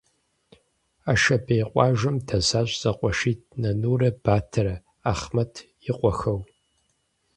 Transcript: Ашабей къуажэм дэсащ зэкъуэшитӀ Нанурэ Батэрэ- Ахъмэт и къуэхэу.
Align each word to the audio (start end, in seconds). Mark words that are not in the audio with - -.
Ашабей 1.11 1.63
къуажэм 1.71 2.15
дэсащ 2.27 2.69
зэкъуэшитӀ 2.81 3.49
Нанурэ 3.61 4.09
Батэрэ- 4.23 4.75
Ахъмэт 5.11 5.53
и 5.89 5.91
къуэхэу. 5.97 6.39